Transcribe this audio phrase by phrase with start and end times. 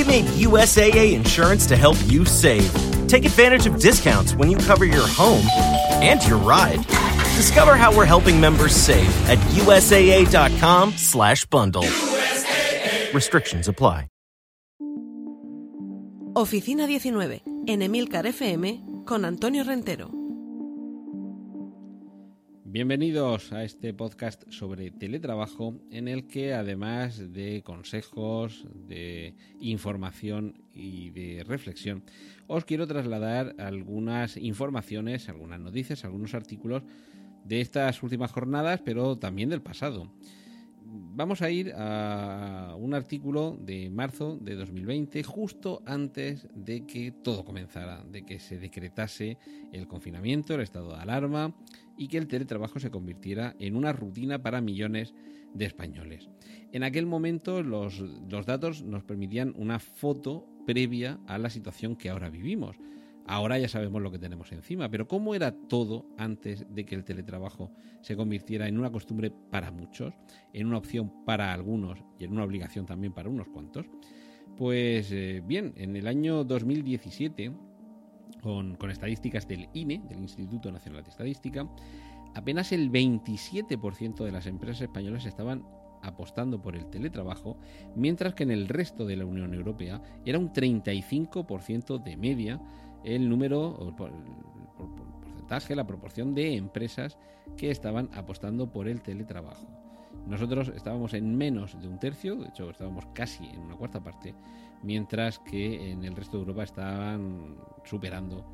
[0.00, 2.72] We made USAA insurance to help you save.
[3.06, 5.44] Take advantage of discounts when you cover your home
[6.00, 6.78] and your ride.
[7.36, 11.84] Discover how we're helping members save at usaa.com/bundle.
[13.12, 14.06] Restrictions apply.
[16.34, 20.19] Oficina 19, en Emilcar FM, con Antonio Rentero.
[22.72, 31.10] Bienvenidos a este podcast sobre teletrabajo en el que además de consejos, de información y
[31.10, 32.04] de reflexión,
[32.46, 36.84] os quiero trasladar algunas informaciones, algunas noticias, algunos artículos
[37.44, 40.08] de estas últimas jornadas, pero también del pasado.
[40.92, 47.44] Vamos a ir a un artículo de marzo de 2020, justo antes de que todo
[47.44, 49.38] comenzara, de que se decretase
[49.72, 51.54] el confinamiento, el estado de alarma
[51.96, 55.14] y que el teletrabajo se convirtiera en una rutina para millones
[55.54, 56.28] de españoles.
[56.72, 62.10] En aquel momento los, los datos nos permitían una foto previa a la situación que
[62.10, 62.76] ahora vivimos.
[63.30, 67.04] Ahora ya sabemos lo que tenemos encima, pero ¿cómo era todo antes de que el
[67.04, 70.12] teletrabajo se convirtiera en una costumbre para muchos,
[70.52, 73.86] en una opción para algunos y en una obligación también para unos cuantos?
[74.56, 77.52] Pues eh, bien, en el año 2017,
[78.42, 81.68] con, con estadísticas del INE, del Instituto Nacional de Estadística,
[82.34, 85.64] apenas el 27% de las empresas españolas estaban
[86.02, 87.56] apostando por el teletrabajo,
[87.94, 92.60] mientras que en el resto de la Unión Europea era un 35% de media
[93.04, 97.18] el número, el porcentaje, la proporción de empresas
[97.56, 99.66] que estaban apostando por el teletrabajo.
[100.26, 104.34] Nosotros estábamos en menos de un tercio, de hecho estábamos casi en una cuarta parte,
[104.82, 108.44] mientras que en el resto de Europa estaban superando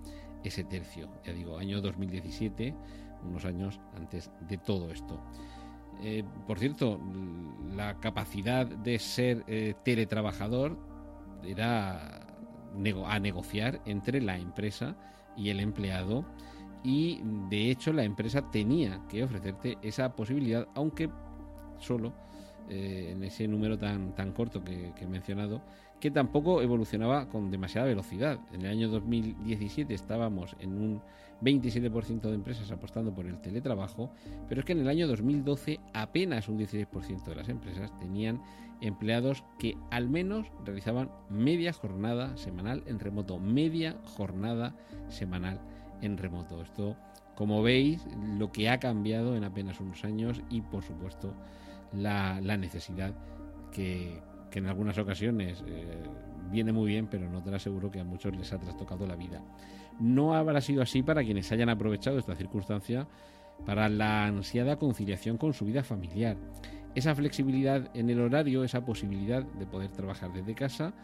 [0.45, 1.09] ese tercio.
[1.25, 2.75] Ya digo, año 2017,
[3.25, 5.21] unos años antes de todo esto.
[6.03, 7.01] Eh, por cierto,
[7.75, 10.79] la capacidad de ser eh, teletrabajador
[11.43, 12.26] era
[13.07, 14.97] a negociar entre la empresa
[15.37, 16.25] y el empleado.
[16.83, 21.11] Y de hecho la empresa tenía que ofrecerte esa posibilidad, aunque
[21.79, 22.13] solo
[22.69, 25.63] eh, en ese número tan, tan corto que, he mencionado,
[26.01, 28.39] que tampoco evolucionaba con demasiada velocidad.
[28.53, 31.03] En el año 2017 estábamos en un
[31.43, 34.11] 27% de empresas apostando por el teletrabajo,
[34.49, 38.43] pero es que en el año 2012 apenas un 16% de las empresas tenían
[38.81, 44.75] empleados que al menos realizaban media jornada semanal en remoto, media jornada
[45.09, 45.61] semanal
[46.03, 46.63] en remoto.
[46.63, 46.97] Esto,
[47.35, 48.07] como veis,
[48.39, 51.33] lo que ha cambiado en apenas unos años y, por supuesto,
[51.93, 53.15] la, necesidad
[53.73, 56.03] que, en algunas ocasiones eh,
[56.51, 59.15] viene muy bien, pero no te lo aseguro que a muchos les ha trastocado la
[59.15, 59.43] vida.
[60.01, 63.07] No habrá sido así para quienes hayan aprovechado esta circunstancia
[63.67, 66.39] para la ansiada conciliación con su vida familiar
[66.97, 70.95] esa flexibilidad en el horario, esa posibilidad de poder trabajar desde casa,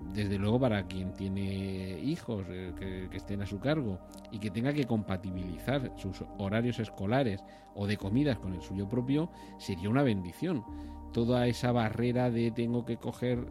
[0.00, 3.98] desde luego para quien tiene hijos eh, que, estén a su cargo
[4.30, 7.44] y que tenga que compatibilizar sus horarios escolares
[7.74, 10.64] o de comidas con el suyo propio, sería una bendición.
[11.12, 13.46] Toda esa barrera de tengo que coger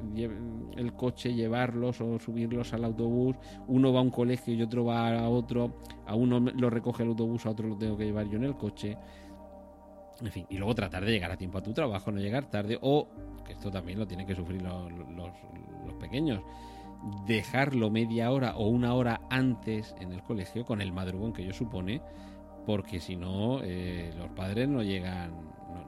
[0.76, 3.36] el coche, llevarlos o subirlos al autobús,
[3.68, 7.10] uno va a un colegio y otro va a otro, a uno lo recoge el
[7.10, 8.98] autobús, a otro lo tengo que llevar yo en el coche
[10.22, 12.78] en fin, y luego tratar de llegar a tiempo a tu trabajo, no llegar tarde,
[12.82, 13.08] o,
[13.46, 15.32] que esto también lo tienen que sufrir los, los,
[16.00, 16.42] pequeños,
[17.26, 21.54] dejarlo media hora o una hora antes en el colegio con el madrugón que yo
[21.54, 22.02] supone,
[22.66, 25.32] porque si no, eh, los padres no llegan,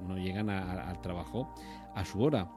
[0.07, 1.53] no, llegan al trabajo
[1.93, 2.49] a su hora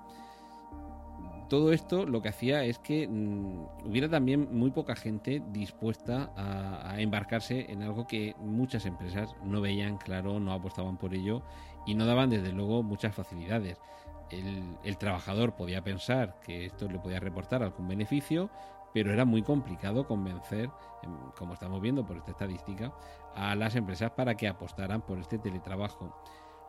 [1.48, 7.00] todo esto lo que hacía es que mm, hubiera también muy poca gente dispuesta a,
[7.00, 11.42] embarcarse en algo que muchas empresas no veían claro, no apostaban por ello
[11.86, 13.78] y no daban desde luego muchas facilidades.
[14.30, 18.48] El, trabajador podía pensar que esto le podía reportar algún beneficio,
[18.94, 20.70] pero era muy complicado convencer,
[21.02, 22.94] em, como estamos viendo por esta estadística,
[23.34, 26.14] a las empresas para que apostaran por este teletrabajo.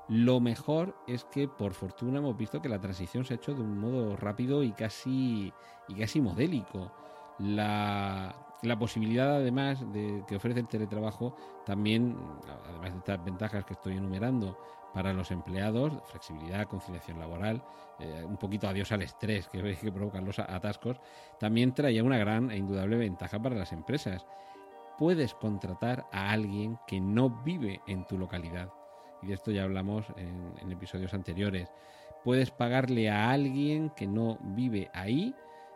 [0.09, 3.61] Lo mejor es que por fortuna hemos visto que la transición se ha hecho de
[3.61, 5.53] un modo rápido y casi,
[5.87, 6.91] y casi modélico.
[7.39, 8.35] La,
[8.77, 11.35] posibilidad además de que ofrece el teletrabajo
[11.65, 12.17] también,
[12.65, 14.57] además de estas ventajas que estoy enumerando
[14.93, 17.63] para los empleados, flexibilidad, conciliación laboral,
[17.99, 20.99] eh, un poquito adiós al estrés que, que provocan los atascos,
[21.39, 24.25] también traía una gran e indudable ventaja para las empresas.
[24.97, 28.69] Puedes contratar a alguien que no vive en tu localidad
[29.23, 31.69] y de esto ya hablamos en, episodios anteriores.
[32.23, 35.35] Puedes pagarle a alguien que no vive ahí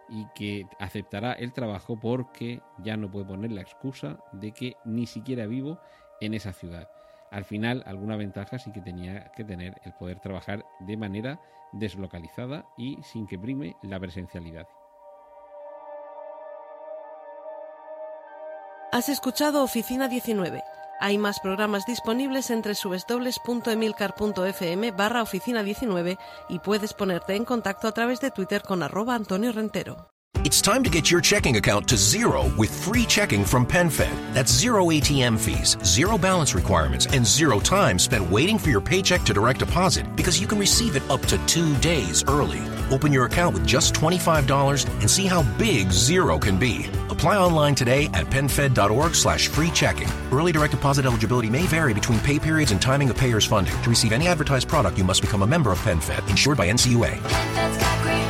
[0.09, 5.05] y que aceptará el trabajo porque ya no puede poner la excusa de que ni
[5.05, 5.79] siquiera vivo
[6.21, 6.89] en esa ciudad.
[7.29, 11.41] Al final, alguna ventaja sí que tenía que tener el poder trabajar de manera
[11.73, 14.67] deslocalizada y sin que prime la presencialidad.
[18.93, 20.63] Has escuchado Oficina 19
[20.99, 26.17] Hay más programas disponibles entre www.emilcar.fm barra oficina 19
[26.49, 30.09] y puedes ponerte en contacto a través de Twitter con arroba Antonio Rentero.
[30.43, 34.33] It's time to get your checking account to zero with free checking from PenFed.
[34.33, 39.23] That's zero ATM fees, zero balance requirements, and zero time spent waiting for your paycheck
[39.23, 42.61] to direct deposit because you can receive it up to two days early.
[42.91, 46.85] Open your account with just $25 and see how big zero can be.
[47.17, 50.07] Apply online today at PenFed.org slash free checking.
[50.31, 53.73] Early direct deposit eligibility may vary between pay periods and timing of payer's funding.
[53.81, 58.26] To receive any advertised product, you must become a member of PenFed, insured by NCUA.